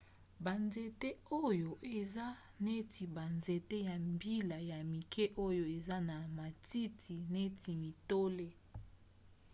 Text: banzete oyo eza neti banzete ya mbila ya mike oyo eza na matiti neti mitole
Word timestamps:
banzete 0.43 1.09
oyo 1.43 1.71
eza 1.99 2.27
neti 2.63 3.03
banzete 3.15 3.77
ya 3.87 3.95
mbila 4.13 4.57
ya 4.71 4.79
mike 4.91 5.25
oyo 5.47 5.63
eza 5.77 5.97
na 6.09 6.17
matiti 6.37 7.15
neti 7.33 7.71
mitole 7.83 8.47